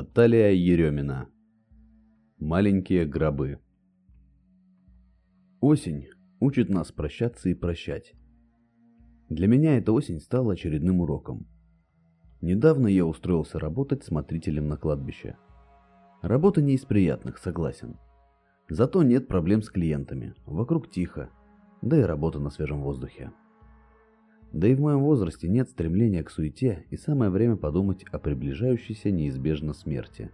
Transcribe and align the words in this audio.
Наталья 0.00 0.48
Еремина. 0.48 1.28
Маленькие 2.38 3.04
гробы. 3.04 3.58
Осень 5.60 6.08
учит 6.40 6.70
нас 6.70 6.90
прощаться 6.90 7.50
и 7.50 7.54
прощать. 7.54 8.14
Для 9.28 9.46
меня 9.46 9.76
эта 9.76 9.92
осень 9.92 10.18
стала 10.20 10.54
очередным 10.54 11.02
уроком. 11.02 11.46
Недавно 12.40 12.86
я 12.86 13.04
устроился 13.04 13.58
работать 13.58 14.02
смотрителем 14.02 14.68
на 14.68 14.78
кладбище. 14.78 15.36
Работа 16.22 16.62
не 16.62 16.76
из 16.76 16.86
приятных, 16.86 17.36
согласен. 17.36 17.98
Зато 18.70 19.02
нет 19.02 19.28
проблем 19.28 19.60
с 19.60 19.68
клиентами, 19.68 20.32
вокруг 20.46 20.90
тихо, 20.90 21.28
да 21.82 22.00
и 22.00 22.04
работа 22.04 22.38
на 22.38 22.48
свежем 22.48 22.80
воздухе. 22.80 23.32
Да 24.52 24.66
и 24.66 24.74
в 24.74 24.80
моем 24.80 25.00
возрасте 25.00 25.48
нет 25.48 25.68
стремления 25.68 26.24
к 26.24 26.30
суете 26.30 26.84
и 26.90 26.96
самое 26.96 27.30
время 27.30 27.56
подумать 27.56 28.04
о 28.10 28.18
приближающейся 28.18 29.10
неизбежно 29.10 29.72
смерти. 29.74 30.30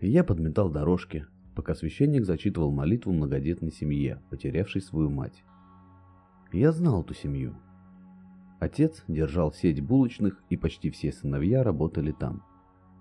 я 0.00 0.24
подметал 0.24 0.68
дорожки, 0.68 1.26
пока 1.54 1.74
священник 1.74 2.26
зачитывал 2.26 2.70
молитву 2.70 3.12
многодетной 3.12 3.72
семье, 3.72 4.20
потерявшей 4.28 4.82
свою 4.82 5.10
мать. 5.10 5.42
Я 6.52 6.72
знал 6.72 7.02
эту 7.02 7.14
семью. 7.14 7.54
Отец 8.58 9.04
держал 9.08 9.52
сеть 9.52 9.80
булочных, 9.80 10.42
и 10.50 10.56
почти 10.58 10.90
все 10.90 11.12
сыновья 11.12 11.62
работали 11.62 12.12
там. 12.12 12.42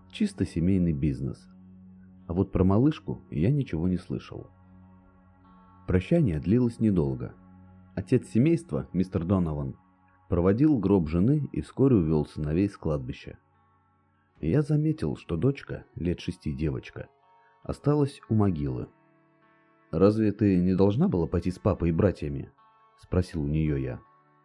Чисто 0.09 0.45
семейный 0.45 0.93
бизнес. 0.93 1.49
А 2.27 2.33
вот 2.33 2.53
про 2.53 2.63
малышку 2.63 3.21
я 3.29 3.51
ничего 3.51 3.89
не 3.89 3.97
слышал. 3.97 4.47
Прощание 5.85 6.39
длилось 6.39 6.79
недолго. 6.79 7.33
Отец 7.95 8.27
семейства, 8.27 8.87
мистер 8.93 9.25
Донован, 9.25 9.75
проводил 10.29 10.77
гроб 10.77 11.09
жены 11.09 11.49
и 11.51 11.61
вскоре 11.61 11.97
увел 11.97 12.25
сыновей 12.25 12.69
с 12.69 12.77
кладбища. 12.77 13.37
Я 14.39 14.61
заметил, 14.61 15.17
что 15.17 15.35
дочка, 15.35 15.83
лет 15.95 16.21
шести 16.21 16.53
девочка, 16.53 17.09
осталась 17.63 18.21
у 18.29 18.35
могилы. 18.35 18.87
«Разве 19.91 20.31
ты 20.31 20.57
не 20.57 20.75
должна 20.75 21.07
была 21.07 21.25
пойти 21.25 21.49
с 21.51 21.57
папой 21.57 21.89
и 21.89 21.91
братьями?»– 21.91 22.51
спросил 23.01 23.41
у 23.41 23.47
нее 23.47 23.81
я. 23.81 23.99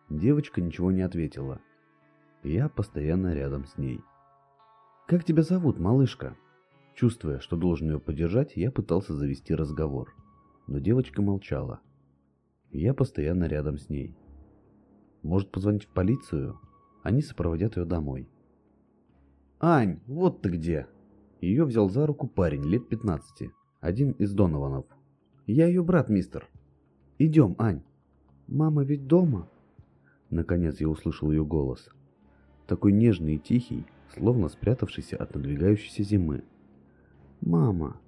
Девочка 0.09 0.63
ничего 0.63 0.91
не 0.91 1.03
ответила. 1.03 1.61
Я 2.43 2.69
постоянно 2.71 3.35
рядом 3.35 3.67
с 3.67 3.77
ней. 3.77 4.01
«Как 5.07 5.23
тебя 5.23 5.43
зовут, 5.43 5.79
малышка?» 5.79 6.35
Чувствуя, 6.95 7.41
что 7.41 7.57
должен 7.57 7.91
ее 7.91 8.01
поддержать, 8.01 8.57
я 8.57 8.71
пытался 8.71 9.15
завести 9.15 9.55
разговор. 9.55 10.15
Но 10.67 10.79
девочка 10.79 11.21
молчала. 11.21 11.81
Я 12.71 12.95
постоянно 12.95 13.45
рядом 13.45 13.79
с 13.79 13.89
ней. 13.89 14.17
Может 15.25 15.51
позвонить 15.51 15.85
в 15.85 15.89
полицию? 15.89 16.61
Они 17.03 17.23
сопроводят 17.23 17.79
ее 17.79 17.87
домой. 17.87 18.29
«Ань, 19.59 20.01
вот 20.07 20.43
ты 20.43 20.51
где!» 20.51 20.87
Ее 21.41 21.65
взял 21.65 21.89
за 21.89 22.07
руку 22.07 22.29
парень 22.29 22.65
лет 22.65 22.89
15, 22.89 23.51
один 23.81 24.13
из 24.13 24.35
Донованов. 24.35 24.85
«Я 25.47 25.67
ее 25.67 25.83
брат, 25.83 26.11
мистер. 26.11 26.47
Идем, 27.19 27.57
Ань». 27.59 27.83
«Мама 28.47 28.85
ведь 28.85 29.07
дома?» 29.07 29.49
Наконец 30.29 30.81
я 30.81 30.89
услышал 30.91 31.31
ее 31.31 31.45
голос. 31.45 31.89
Такой 32.67 32.93
нежный 32.93 33.37
и 33.37 33.39
тихий, 33.39 33.87
словно 34.13 34.49
спрятавшийся 34.49 35.17
от 35.17 35.35
надвигающейся 35.35 36.03
зимы. 36.03 36.45
«Мама!» 37.41 37.99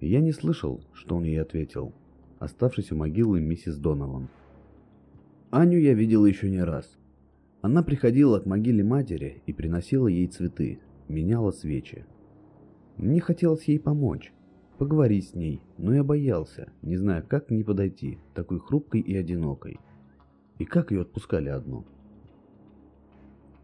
Я 0.00 0.20
не 0.20 0.32
слышал, 0.32 0.82
что 0.92 1.16
он 1.16 1.24
ей 1.24 1.40
ответил, 1.40 1.94
оставшись 2.38 2.92
у 2.92 2.96
могилы 2.96 3.40
миссис 3.40 3.78
Донован. 3.78 4.28
Аню 5.50 5.78
я 5.78 5.94
видел 5.94 6.24
еще 6.26 6.48
не 6.48 6.62
раз. 6.62 6.96
Она 7.60 7.82
приходила 7.82 8.38
к 8.38 8.46
могиле 8.46 8.84
матери 8.84 9.42
и 9.46 9.52
приносила 9.52 10.06
ей 10.06 10.28
цветы, 10.28 10.78
меняла 11.08 11.50
свечи. 11.50 12.06
Мне 12.96 13.20
хотелось 13.20 13.64
ей 13.64 13.80
помочь, 13.80 14.32
поговорить 14.78 15.28
с 15.28 15.34
ней, 15.34 15.60
но 15.76 15.92
я 15.92 16.04
боялся, 16.04 16.70
не 16.82 16.96
зная, 16.96 17.22
как 17.22 17.46
к 17.46 17.50
ней 17.50 17.64
подойти, 17.64 18.18
такой 18.32 18.60
хрупкой 18.60 19.00
и 19.00 19.16
одинокой. 19.16 19.80
И 20.58 20.64
как 20.64 20.92
ее 20.92 21.02
отпускали 21.02 21.48
одну. 21.48 21.84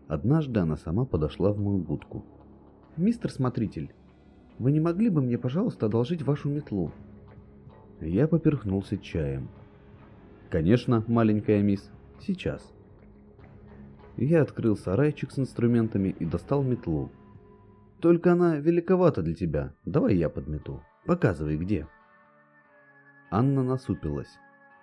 Однажды 0.09 0.59
она 0.59 0.77
сама 0.77 1.05
подошла 1.05 1.53
в 1.53 1.59
мою 1.59 1.79
будку. 1.79 2.25
«Мистер 2.97 3.31
Смотритель, 3.31 3.93
вы 4.59 4.73
не 4.73 4.81
могли 4.81 5.09
бы 5.09 5.23
мне, 5.23 5.39
пожалуйста, 5.39 5.87
одолжить 5.87 6.23
вашу 6.23 6.49
метлу?» 6.49 6.91
Я 8.01 8.27
поперхнулся 8.27 8.99
чаем. 8.99 9.49
Конечно, 10.51 11.05
маленькая 11.09 11.63
мисс. 11.63 11.91
Сейчас. 12.21 12.73
Я 14.17 14.43
открыл 14.43 14.77
сарайчик 14.77 15.33
с 15.33 15.39
инструментами 15.39 16.09
и 16.09 16.25
достал 16.25 16.63
метлу. 16.63 17.11
Только 18.01 18.33
она 18.33 18.57
великовата 18.57 19.23
для 19.23 19.35
тебя. 19.35 19.75
Давай 19.85 20.17
я 20.17 20.29
подмету. 20.29 20.83
Показывай, 21.05 21.57
где. 21.57 21.89
Анна 23.31 23.65
насупилась 23.65 24.39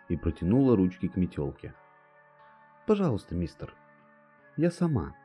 и 0.09 0.17
протянула 0.17 0.75
ручки 0.75 1.07
к 1.07 1.15
метелке. 1.15 1.73
Пожалуйста, 2.85 3.33
мистер. 3.33 3.73
Я 4.57 4.69
сама. 4.69 5.15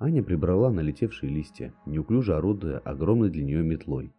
Аня 0.00 0.24
прибрала 0.24 0.72
налетевшие 0.72 1.32
листья, 1.32 1.72
неуклюже 1.86 2.34
орудуя 2.34 2.80
огромной 2.80 3.30
для 3.30 3.44
нее 3.44 3.62
метлой. 3.62 4.12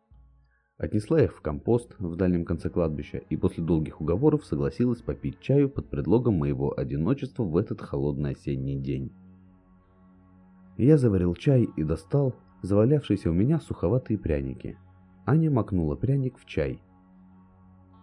Отнесла 0.77 1.21
их 1.21 1.35
в 1.35 1.41
компост 1.41 1.95
в 1.99 2.15
дальнем 2.15 2.45
конце 2.45 2.69
кладбища 2.69 3.17
и 3.17 3.35
после 3.35 3.61
долгих 3.61 3.99
уговоров 3.99 4.45
согласилась 4.45 5.01
попить 5.01 5.41
чаю 5.41 5.69
под 5.69 5.89
предлогом 5.89 6.35
моего 6.35 6.73
одиночества 6.79 7.43
в 7.43 7.57
этот 7.57 7.81
холодный 7.81 8.31
осенний 8.31 8.79
день. 8.79 9.11
Я 10.77 10.97
заварил 10.97 11.35
чай 11.35 11.67
и 11.75 11.83
достал, 11.83 12.33
завалявшиеся 12.61 13.29
у 13.29 13.33
меня 13.33 13.59
суховатые 13.59 14.17
пряники. 14.17 14.77
Аня 15.25 15.51
макнула 15.51 15.95
пряник 15.95 16.37
в 16.37 16.45
чай. 16.45 16.81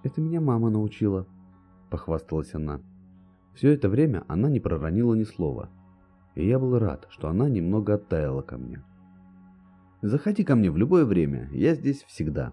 «Это 0.02 0.20
меня 0.20 0.40
мама 0.40 0.70
научила»,— 0.70 1.26
похвасталась 1.90 2.54
она. 2.54 2.80
Все 3.54 3.70
это 3.70 3.88
время 3.88 4.24
она 4.28 4.50
не 4.50 4.60
проронила 4.60 5.14
ни 5.14 5.24
слова, 5.24 5.70
и 6.34 6.46
я 6.46 6.58
был 6.58 6.78
рад, 6.78 7.06
что 7.10 7.28
она 7.28 7.48
немного 7.48 7.94
оттаяла 7.94 8.42
ко 8.42 8.58
мне. 8.58 8.82
«Заходи 10.02 10.44
ко 10.44 10.54
мне 10.54 10.70
в 10.70 10.76
любое 10.76 11.04
время, 11.04 11.48
я 11.52 11.74
здесь 11.74 12.02
всегда». 12.04 12.52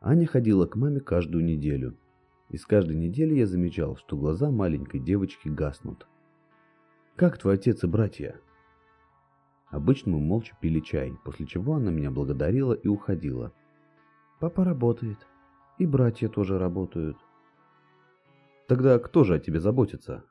Аня 0.00 0.26
ходила 0.26 0.66
к 0.66 0.76
маме 0.76 1.00
каждую 1.00 1.44
неделю, 1.44 1.96
и 2.48 2.56
с 2.56 2.66
каждой 2.66 2.96
недели 2.96 3.34
я 3.34 3.46
замечал, 3.46 3.96
что 3.96 4.16
глаза 4.16 4.50
маленькой 4.50 5.00
девочки 5.00 5.48
гаснут. 5.48 6.08
«Как 7.14 7.38
твой 7.38 7.54
отец 7.54 7.84
и 7.84 7.86
братья?» 7.86 8.40
Обычно 9.70 10.12
мы 10.12 10.20
молча 10.20 10.56
пили 10.60 10.80
чай, 10.80 11.12
после 11.24 11.46
чего 11.46 11.74
она 11.74 11.90
меня 11.90 12.10
благодарила 12.10 12.72
и 12.72 12.88
уходила. 12.88 13.52
Папа 14.40 14.64
работает. 14.64 15.18
И 15.78 15.86
братья 15.86 16.28
тоже 16.28 16.58
работают. 16.58 17.16
Тогда 18.66 18.98
кто 18.98 19.24
же 19.24 19.34
о 19.34 19.38
тебе 19.38 19.60
заботится? 19.60 20.24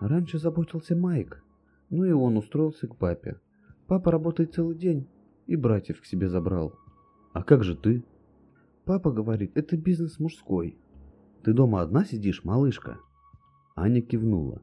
Раньше 0.00 0.38
заботился 0.38 0.96
Майк. 0.96 1.42
Ну 1.90 2.04
и 2.04 2.12
он 2.12 2.36
устроился 2.36 2.86
к 2.86 2.96
папе. 2.96 3.40
Папа 3.86 4.12
работает 4.12 4.54
целый 4.54 4.76
день 4.76 5.08
и 5.46 5.56
братьев 5.56 6.00
к 6.00 6.04
себе 6.04 6.28
забрал. 6.28 6.74
А 7.32 7.42
как 7.42 7.64
же 7.64 7.76
ты? 7.76 8.04
Папа 8.84 9.10
говорит, 9.10 9.56
это 9.56 9.76
бизнес 9.76 10.18
мужской. 10.18 10.78
Ты 11.42 11.52
дома 11.52 11.82
одна 11.82 12.04
сидишь, 12.04 12.44
малышка? 12.44 12.98
Аня 13.74 14.00
кивнула. 14.02 14.62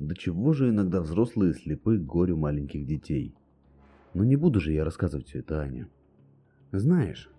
До 0.00 0.16
чего 0.16 0.54
же 0.54 0.70
иногда 0.70 1.02
взрослые 1.02 1.52
слепы 1.52 1.98
к 1.98 2.06
горю 2.06 2.38
маленьких 2.38 2.86
детей? 2.86 3.34
Но 4.14 4.24
не 4.24 4.34
буду 4.34 4.58
же 4.58 4.72
я 4.72 4.82
рассказывать 4.82 5.28
все 5.28 5.40
это, 5.40 5.60
Аня. 5.60 5.88
Знаешь, 6.72 7.30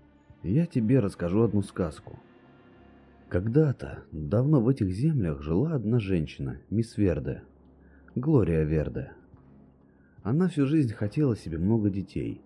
я 0.44 0.68
тебе 0.68 1.00
расскажу 1.00 1.42
одну 1.42 1.64
сказку. 1.64 2.20
Когда-то, 3.30 4.04
давно 4.12 4.62
в 4.62 4.70
этих 4.70 4.92
землях 4.92 5.42
жила 5.42 5.74
одна 5.74 6.00
женщина, 6.00 6.62
мисс 6.70 6.98
Верде, 6.98 7.42
Глория 8.14 8.64
Верде. 8.64 9.12
Она 10.22 10.48
всю 10.48 10.68
жизнь 10.68 10.94
хотела 10.94 11.36
себе 11.36 11.58
много 11.58 11.90
детей, 11.90 12.42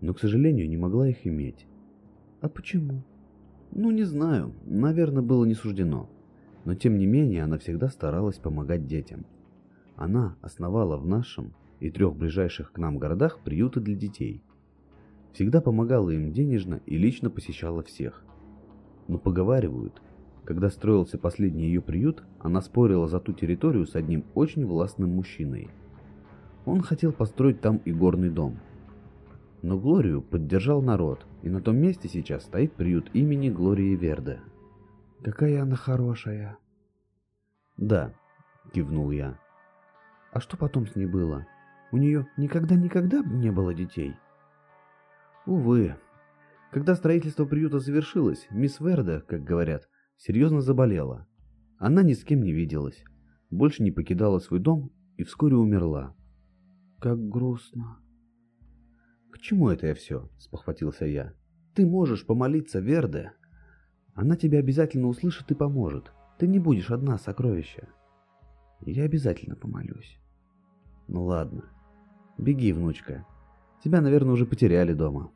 но, 0.00 0.14
к 0.14 0.18
сожалению, 0.18 0.68
не 0.68 0.76
могла 0.76 1.08
их 1.08 1.24
иметь. 1.28 1.64
А 2.40 2.48
почему? 2.48 3.04
Ну, 3.70 3.92
не 3.92 4.02
знаю, 4.02 4.52
наверное, 4.64 5.22
было 5.22 5.44
не 5.44 5.54
суждено 5.54 6.10
но 6.68 6.74
тем 6.74 6.98
не 6.98 7.06
менее 7.06 7.44
она 7.44 7.56
всегда 7.56 7.88
старалась 7.88 8.36
помогать 8.36 8.86
детям. 8.86 9.24
Она 9.96 10.36
основала 10.42 10.98
в 10.98 11.06
нашем 11.06 11.54
и 11.80 11.90
трех 11.90 12.14
ближайших 12.14 12.72
к 12.72 12.78
нам 12.78 12.98
городах 12.98 13.38
приюты 13.38 13.80
для 13.80 13.94
детей. 13.94 14.42
Всегда 15.32 15.62
помогала 15.62 16.10
им 16.10 16.30
денежно 16.30 16.82
и 16.84 16.98
лично 16.98 17.30
посещала 17.30 17.82
всех. 17.82 18.22
Но 19.06 19.16
поговаривают, 19.16 20.02
Когда 20.44 20.68
строился 20.68 21.16
последний 21.16 21.68
ее 21.68 21.80
приют, 21.80 22.22
она 22.38 22.60
спорила 22.60 23.08
за 23.08 23.18
ту 23.18 23.32
территорию 23.32 23.86
с 23.86 23.94
одним 23.94 24.24
очень 24.34 24.66
властным 24.66 25.08
мужчиной. 25.08 25.70
Он 26.66 26.82
хотел 26.82 27.12
построить 27.12 27.62
там 27.62 27.78
и 27.86 27.92
горный 27.92 28.28
дом. 28.28 28.58
Но 29.62 29.78
Глорию 29.78 30.20
поддержал 30.20 30.82
народ, 30.82 31.24
и 31.42 31.48
на 31.48 31.62
том 31.62 31.78
месте 31.78 32.10
сейчас 32.10 32.42
стоит 32.42 32.74
приют 32.74 33.08
имени 33.14 33.48
Глории 33.48 33.96
Верде. 33.96 34.40
Какая 35.22 35.62
она 35.62 35.76
хорошая. 35.76 36.58
Да, 37.76 38.14
кивнул 38.72 39.10
я. 39.10 39.38
А 40.32 40.40
что 40.40 40.56
потом 40.56 40.86
с 40.86 40.94
ней 40.94 41.06
было? 41.06 41.46
У 41.90 41.96
нее 41.96 42.28
никогда-никогда 42.36 43.22
не 43.22 43.50
было 43.50 43.74
детей? 43.74 44.14
Увы. 45.46 45.96
Когда 46.70 46.94
строительство 46.94 47.46
приюта 47.46 47.78
завершилось, 47.78 48.46
мисс 48.50 48.78
Верде, 48.78 49.20
как 49.20 49.42
говорят, 49.42 49.88
серьезно 50.16 50.60
заболела. 50.60 51.26
Она 51.78 52.02
ни 52.02 52.12
с 52.12 52.22
кем 52.24 52.42
не 52.42 52.52
виделась, 52.52 53.02
больше 53.50 53.82
не 53.82 53.90
покидала 53.90 54.38
свой 54.38 54.60
дом 54.60 54.92
и 55.16 55.24
вскоре 55.24 55.56
умерла. 55.56 56.14
Как 57.00 57.18
грустно. 57.18 57.98
К 59.32 59.38
чему 59.38 59.70
это 59.70 59.86
я 59.86 59.94
все? 59.94 60.28
спохватился 60.38 61.06
я. 61.06 61.32
Ты 61.74 61.86
можешь 61.86 62.26
помолиться 62.26 62.80
Верде. 62.80 63.32
Она 64.18 64.34
тебя 64.34 64.58
обязательно 64.58 65.06
услышит 65.06 65.48
и 65.52 65.54
поможет. 65.54 66.10
Ты 66.38 66.48
не 66.48 66.58
будешь 66.58 66.90
одна, 66.90 67.18
сокровища. 67.18 67.86
Я 68.80 69.04
обязательно 69.04 69.54
помолюсь. 69.54 70.18
Ну 71.06 71.22
ладно. 71.22 71.66
Беги, 72.36 72.72
внучка. 72.72 73.24
Тебя, 73.84 74.00
наверное, 74.00 74.32
уже 74.32 74.44
потеряли 74.44 74.92
дома. 74.92 75.30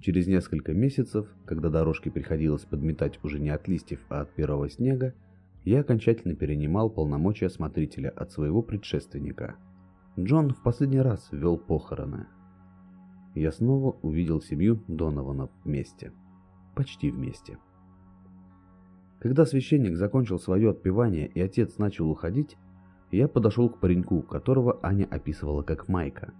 Через 0.00 0.28
несколько 0.28 0.72
месяцев, 0.72 1.28
когда 1.44 1.68
дорожки 1.68 2.08
приходилось 2.08 2.64
подметать 2.64 3.22
уже 3.22 3.38
не 3.38 3.50
от 3.50 3.68
листьев, 3.68 4.00
а 4.08 4.22
от 4.22 4.34
первого 4.34 4.70
снега, 4.70 5.14
я 5.66 5.80
окончательно 5.80 6.34
перенимал 6.34 6.88
полномочия 6.88 7.50
смотрителя 7.50 8.08
от 8.08 8.32
своего 8.32 8.62
предшественника. 8.62 9.56
Джон 10.18 10.54
в 10.54 10.62
последний 10.62 11.02
раз 11.02 11.28
вел 11.32 11.58
похороны. 11.58 12.28
Я 13.34 13.52
снова 13.52 13.90
увидел 14.00 14.40
семью 14.40 14.82
Донованов 14.88 15.50
вместе. 15.64 16.12
Почти 16.74 17.10
вместе. 17.10 17.58
Когда 19.20 19.46
священник 19.46 19.96
закончил 19.96 20.38
свое 20.38 20.70
отпевание 20.70 21.28
и 21.28 21.40
отец 21.40 21.78
начал 21.78 22.10
уходить, 22.10 22.56
я 23.10 23.28
подошел 23.28 23.68
к 23.68 23.78
пареньку, 23.78 24.22
которого 24.22 24.80
Аня 24.82 25.06
описывала 25.10 25.62
как 25.62 25.88
Майка. 25.88 26.32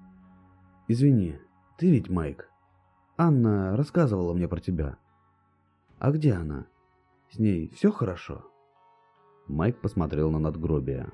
«Извини, 0.89 1.37
ты 1.79 1.91
ведь 1.91 2.09
Майк?» 2.09 2.49
Анна 3.25 3.77
рассказывала 3.77 4.33
мне 4.33 4.49
про 4.49 4.61
тебя. 4.61 4.99
А 5.99 6.11
где 6.11 6.33
она? 6.33 6.67
С 7.31 7.39
ней 7.39 7.69
все 7.69 7.93
хорошо? 7.93 8.45
Майк 9.47 9.81
посмотрел 9.81 10.33
на 10.33 10.39
надгробие. 10.39 11.13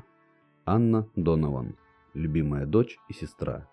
Анна 0.64 1.08
Донован, 1.16 1.76
любимая 2.14 2.66
дочь 2.66 2.98
и 3.08 3.12
сестра. 3.12 3.68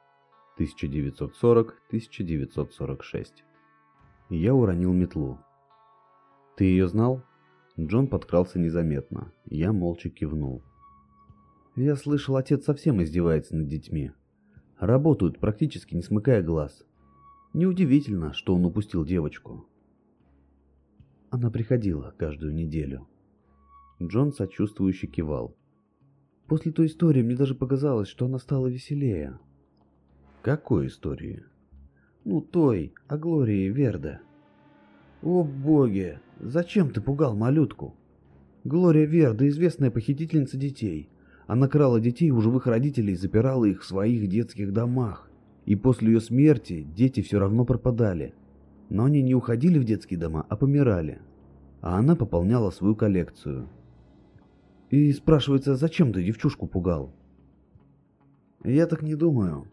1940-1946. 0.60 3.45
Я 4.30 4.56
уронил 4.56 4.92
метлу. 4.92 5.38
Ты 6.58 6.66
ее 6.66 6.88
знал? 6.88 7.24
Джон 7.80 8.08
подкрался 8.08 8.58
незаметно. 8.58 9.32
Я 9.46 9.72
молча 9.72 10.10
кивнул. 10.10 10.64
Я 11.76 11.96
слышал, 11.96 12.36
отец 12.36 12.64
совсем 12.64 13.04
издевается 13.04 13.56
над 13.56 13.68
детьми. 13.68 14.12
Работают 14.80 15.40
практически 15.40 15.94
не 15.94 16.02
смыкая 16.02 16.42
глаз. 16.42 16.84
Неудивительно, 17.54 18.34
что 18.34 18.56
он 18.56 18.66
упустил 18.66 19.06
девочку. 19.06 19.68
Она 21.30 21.52
приходила 21.52 22.14
каждую 22.18 22.54
неделю. 22.54 23.08
Джон 24.02 24.34
сочувствующе 24.34 25.08
кивал. 25.08 25.56
После 26.48 26.72
той 26.72 26.88
истории 26.88 27.22
мне 27.22 27.36
даже 27.36 27.56
показалось, 27.56 28.08
что 28.08 28.26
она 28.26 28.40
стала 28.40 28.68
веселее. 28.68 29.40
Какой 30.42 30.88
истории? 30.88 31.44
Ну, 32.26 32.42
той, 32.42 32.92
о 33.08 33.20
Глории 33.20 33.70
Верде. 33.70 34.20
О 35.22 35.44
боги, 35.44 36.20
зачем 36.40 36.90
ты 36.90 37.00
пугал 37.00 37.36
малютку? 37.36 37.94
Глория 38.64 39.06
Верда, 39.06 39.48
известная 39.48 39.92
похитительница 39.92 40.58
детей. 40.58 41.08
Она 41.46 41.68
крала 41.68 42.00
детей 42.00 42.32
у 42.32 42.42
живых 42.42 42.66
родителей 42.66 43.14
и 43.14 43.16
запирала 43.16 43.66
их 43.66 43.84
в 43.84 43.86
своих 43.86 44.28
детских 44.28 44.74
домах. 44.74 45.30
И 45.68 45.76
после 45.76 46.14
ее 46.14 46.20
смерти 46.20 46.82
дети 46.96 47.22
все 47.22 47.38
равно 47.38 47.64
пропадали. 47.64 48.34
Но 48.90 49.06
они 49.06 49.22
не 49.22 49.36
уходили 49.36 49.78
в 49.78 49.84
детские 49.84 50.20
дома, 50.20 50.48
а 50.50 50.56
помирали. 50.56 51.20
А 51.82 52.00
она 52.00 52.16
пополняла 52.16 52.72
свою 52.72 52.96
коллекцию. 52.96 53.70
И 54.90 55.14
спрашивается, 55.14 55.76
зачем 55.76 56.12
ты 56.12 56.24
девчушку 56.24 56.66
пугал? 56.66 57.14
Я 58.64 58.88
так 58.88 59.04
не 59.04 59.14
думаю. 59.14 59.68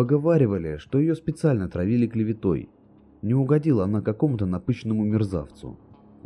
Поговаривали, 0.00 0.78
что 0.78 0.98
ее 0.98 1.14
специально 1.14 1.68
травили 1.68 2.06
клеветой. 2.06 2.70
Не 3.20 3.34
угодила 3.34 3.84
она 3.84 4.00
какому-то 4.00 4.46
напыщенному 4.46 5.04
мерзавцу. 5.04 5.78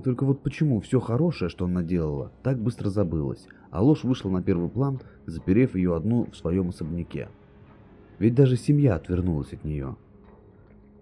Только 0.05 0.25
вот 0.25 0.45
почему 0.45 0.81
все 0.81 1.01
хорошее, 1.01 1.49
что 1.49 1.65
она 1.65 1.83
делала, 1.83 2.31
так 2.45 2.63
быстро 2.63 2.89
забылось, 2.89 3.49
а 3.73 3.83
ложь 3.83 4.05
вышла 4.05 4.31
на 4.31 4.45
первый 4.45 4.69
план, 4.69 5.01
заперев 5.27 5.75
ее 5.75 5.97
одну 5.97 6.31
в 6.31 6.37
своем 6.37 6.69
особняке. 6.69 7.29
Ведь 8.21 8.37
даже 8.37 8.57
семья 8.57 8.95
отвернулась 8.95 9.53
от 9.53 9.65
нее. 9.65 9.97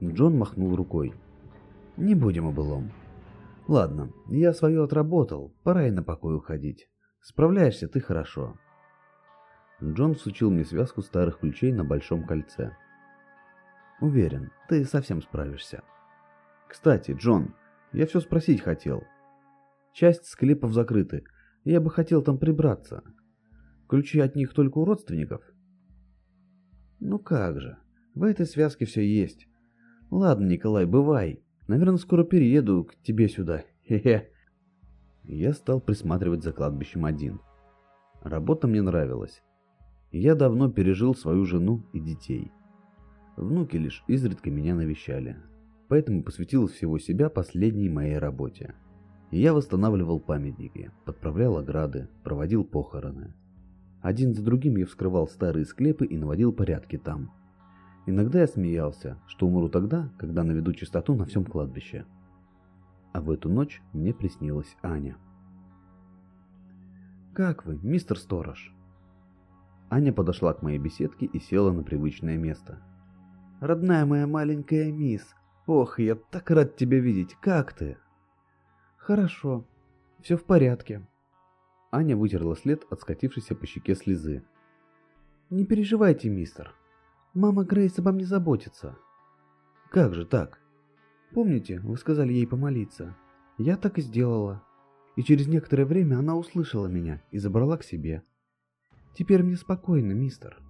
Джон 0.02 0.38
махнул 0.38 0.74
рукой. 0.74 1.12
«Не 1.98 2.14
будем 2.14 2.46
о 2.46 2.52
былом. 2.52 2.90
Ладно, 3.69 4.12
я 4.28 4.54
свое 4.54 4.82
отработал, 4.82 5.52
пора 5.62 5.88
и 5.88 5.90
на 5.90 6.02
покой 6.02 6.36
уходить. 6.36 6.88
Справляешься 7.20 7.86
ты 7.86 8.00
хорошо». 8.00 8.54
Джон 9.82 10.14
всучил 10.14 10.50
мне 10.50 10.64
связку 10.64 11.02
старых 11.02 11.40
ключей 11.40 11.73
на 11.73 11.84
большом 11.84 12.25
кольце. 12.25 12.76
«Уверен, 14.00 14.50
ты 14.69 14.84
совсем 14.84 15.23
справишься. 15.23 15.82
Кстати, 16.69 17.12
Джон, 17.12 17.55
я 17.93 18.06
все 18.06 18.20
спросить 18.20 18.61
хотел. 18.61 19.02
Часть 19.93 20.26
склепов 20.26 20.73
закрыты, 20.73 21.25
я 21.64 21.81
бы 21.81 21.90
хотел 21.90 22.23
там 22.23 22.38
прибраться. 22.38 23.02
Ключи 23.88 24.20
от 24.20 24.37
них 24.37 24.55
только 24.55 24.79
у 24.79 24.84
родственников?» 24.84 25.43
Ну 27.05 27.19
как 27.19 27.60
же, 27.60 27.79
в 28.15 28.22
этой 28.22 28.46
связке 28.46 28.84
все 28.84 29.05
есть. 29.05 29.48
Ладно, 30.10 30.46
Николай, 30.46 30.86
бывай. 30.86 31.43
Наверное, 31.67 31.96
скоро 31.96 32.22
перееду 32.22 32.84
к 32.84 32.94
тебе 33.03 33.29
сюда. 33.29 33.65
Хе-хе. 33.89 34.31
Я 35.24 35.53
стал 35.53 35.81
присматривать 35.81 36.44
за 36.44 36.53
кладбищем 36.53 37.05
один. 37.05 37.41
Работа 38.22 38.69
мне 38.69 38.82
нравилась. 38.82 39.43
Я 40.12 40.34
давно 40.34 40.70
пережил 40.70 41.14
свою 41.14 41.46
жену 41.46 41.86
и 41.94 41.98
детей. 41.98 42.52
Внуки 43.36 43.76
лишь 43.76 44.04
изредка 44.08 44.50
меня 44.50 44.74
навещали. 44.74 45.38
Поэтому 45.88 46.22
посвятил 46.22 46.66
всего 46.66 46.98
себя 46.98 47.31
последней 47.31 47.88
моей 47.88 48.19
работе. 48.19 48.74
Я 49.31 49.54
восстанавливал 49.54 50.20
памятники, 50.20 50.90
подправлял 51.06 51.56
ограды, 51.56 52.08
проводил 52.24 52.62
похороны. 52.62 53.32
Один 54.02 54.34
за 54.34 54.42
другим 54.42 54.76
я 54.76 54.84
вскрывал 54.84 55.28
старые 55.28 55.64
склепы 55.64 56.04
и 56.04 56.19
наводил 56.19 56.52
порядки 56.52 56.98
там. 56.98 57.32
Иногда 58.04 58.40
я 58.40 58.46
смеялся, 58.46 59.19
что 59.26 59.46
умру 59.46 59.70
тогда, 59.70 60.12
когда 60.19 60.44
наведу 60.44 60.74
чистоту 60.74 61.14
на 61.14 61.24
всем 61.24 61.46
кладбище. 61.46 62.04
А 63.14 63.22
в 63.22 63.31
эту 63.31 63.48
ночь 63.48 63.81
мне 63.94 64.12
приснилась 64.12 64.76
Аня. 64.82 65.16
«Как 67.32 67.64
вы, 67.64 67.78
мистер 67.82 68.19
Сторож?» 68.19 68.74
Аня 69.93 70.11
подошла 70.11 70.55
к 70.55 70.63
моей 70.63 70.79
беседке 70.79 71.27
и 71.27 71.39
села 71.39 71.70
на 71.70 71.82
привычное 71.82 72.39
место. 72.39 72.82
«Родная 73.61 74.06
моя 74.06 74.27
маленькая 74.27 74.91
мисс, 74.91 75.34
ох, 75.67 75.99
я 75.99 76.15
так 76.15 76.51
рад 76.51 76.77
тебя 76.77 76.99
видеть, 76.99 77.37
как 77.43 77.75
ты?» 77.75 77.99
«Хорошо, 78.96 79.67
все 80.22 80.39
в 80.39 80.44
порядке», 80.44 81.06
Аня 81.91 82.17
вытерла 82.17 82.56
след 82.56 82.87
от 82.89 83.03
скатившейся 83.03 83.55
по 83.55 83.67
щеке 83.67 83.94
слезы. 83.94 84.43
«Не 85.51 85.67
переживайте, 85.67 86.31
мистер. 86.31 86.72
Мама 87.34 87.65
Грейс 87.65 87.99
обо 87.99 88.13
мне 88.13 88.25
заботится». 88.25 88.96
«Как 89.91 90.15
же 90.15 90.25
так?» 90.25 90.58
«Помните, 91.34 91.81
вы 91.81 91.99
сказали 91.99 92.32
ей 92.32 92.46
помолиться? 92.46 93.15
Я 93.58 93.77
так 93.77 93.99
и 93.99 94.01
сделала. 94.01 94.63
И 95.17 95.22
через 95.22 95.49
некоторое 95.49 95.84
время 95.84 96.17
она 96.17 96.34
услышала 96.34 96.87
меня 96.87 97.22
и 97.31 97.37
забрала 97.37 97.77
к 97.77 97.84
себе. 97.84 98.22
Теперь 99.14 99.42
мне 99.42 99.56
спокойно, 99.56 100.12
мистер». 100.12 100.60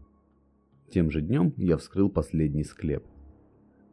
Тем 0.90 1.10
же 1.10 1.22
днем 1.22 1.54
я 1.56 1.76
вскрыл 1.76 2.10
последний 2.10 2.64
склеп. 2.64 3.04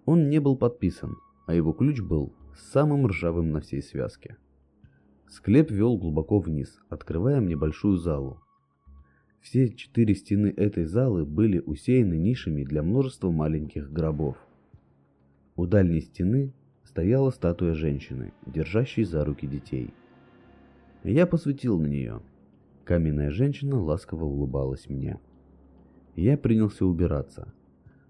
Он 0.06 0.30
не 0.30 0.40
был 0.40 0.58
подписан, 0.58 1.18
а 1.48 1.54
его 1.54 1.72
ключ 1.72 2.02
был 2.02 2.34
самым 2.56 3.08
ржавым 3.08 3.52
на 3.52 3.62
всей 3.62 3.82
связке. 3.82 4.38
Склеп 5.28 5.72
вел 5.72 5.98
глубоко 5.98 6.40
вниз, 6.40 6.80
открывая 6.90 7.40
мне 7.40 7.56
большую 7.56 7.98
залу. 7.98 8.42
Все 9.42 9.70
четыре 9.70 10.16
стены 10.16 10.54
этой 10.58 10.86
залы 10.86 11.26
были 11.26 11.60
усеяны 11.60 12.16
нишами 12.18 12.64
для 12.64 12.84
множества 12.84 13.32
маленьких 13.32 13.92
гробов. 13.92 14.38
У 15.56 15.66
дальней 15.66 16.02
стены 16.02 16.54
стояла 16.84 17.30
статуя 17.30 17.74
женщины, 17.74 18.34
держащей 18.46 19.04
за 19.04 19.24
руки 19.24 19.48
детей. 19.48 19.94
Я 21.04 21.26
посветил 21.26 21.80
на 21.80 21.88
нее. 21.88 22.22
Каменная 22.90 23.30
женщина 23.30 23.80
ласково 23.80 24.26
улыбалась 24.26 24.90
мне. 24.90 25.20
Я 26.16 26.40
принялся 26.40 26.88
убираться. 26.88 27.54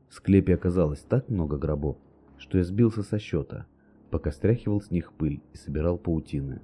В 0.07 0.13
склепе 0.13 0.55
оказалось 0.55 1.01
так 1.01 1.27
много 1.27 1.57
гробов, 1.57 1.97
что 2.37 2.57
я 2.57 2.63
сбился 2.63 3.03
со 3.03 3.19
счета, 3.19 3.65
пока 4.09 4.31
стряхивал 4.31 4.79
с 4.79 4.89
них 4.89 5.11
пыль 5.11 5.41
и 5.51 5.57
собирал 5.57 5.97
паутины. 5.97 6.61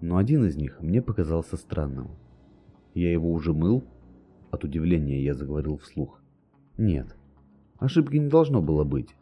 Но 0.00 0.16
один 0.16 0.46
из 0.46 0.56
них 0.56 0.80
мне 0.80 1.00
показался 1.00 1.56
странным. 1.56 2.08
Я 2.92 3.12
его 3.12 3.30
уже 3.30 3.52
мыл? 3.52 3.84
От 4.50 4.64
удивления 4.64 5.22
я 5.22 5.34
заговорил 5.34 5.76
вслух. 5.76 6.20
Нет, 6.76 7.14
ошибки 7.78 8.16
не 8.16 8.28
должно 8.28 8.60
было 8.62 8.82
быть. 8.82 9.14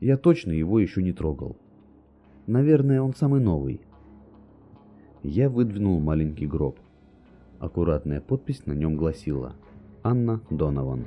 Я 0.00 0.16
точно 0.16 0.50
его 0.50 0.80
еще 0.80 1.00
не 1.00 1.12
трогал. 1.12 1.56
Наверное, 2.48 3.00
он 3.00 3.14
самый 3.14 3.40
новый. 3.40 3.82
Я 5.22 5.48
выдвинул 5.48 6.00
маленький 6.00 6.48
гроб. 6.48 6.80
Аккуратная 7.62 8.20
подпись 8.20 8.66
на 8.66 8.72
нем 8.72 8.96
гласила 8.96 9.54
«Анна 10.02 10.40
Донован». 10.50 11.04